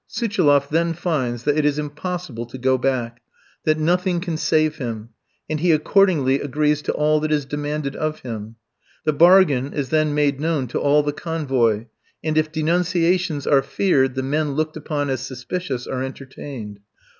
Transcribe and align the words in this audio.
Suchiloff 0.09 0.67
then 0.67 0.93
finds 0.93 1.43
that 1.43 1.55
it 1.59 1.63
is 1.63 1.77
impossible 1.77 2.47
to 2.47 2.57
go 2.57 2.75
back, 2.75 3.21
that 3.65 3.77
nothing 3.77 4.19
can 4.19 4.35
save 4.35 4.77
him, 4.77 5.09
and 5.47 5.59
he 5.59 5.71
accordingly 5.71 6.39
agrees 6.41 6.81
to 6.81 6.91
all 6.93 7.19
that 7.19 7.31
is 7.31 7.45
demanded 7.45 7.95
of 7.95 8.21
him. 8.21 8.55
The 9.05 9.13
bargain 9.13 9.73
is 9.73 9.89
then 9.89 10.15
made 10.15 10.39
known 10.39 10.65
to 10.69 10.79
all 10.79 11.03
the 11.03 11.13
convoy, 11.13 11.85
and 12.23 12.35
if 12.35 12.51
denunciations 12.51 13.45
are 13.45 13.61
feared, 13.61 14.15
the 14.15 14.23
men 14.23 14.53
looked 14.53 14.75
upon 14.75 15.11
as 15.11 15.21
suspicious 15.21 15.85
are 15.85 16.01
entertained. 16.01 16.79